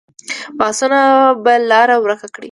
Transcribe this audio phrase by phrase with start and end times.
[0.57, 0.99] بحثونه
[1.43, 2.39] به لاره ورکه کړي.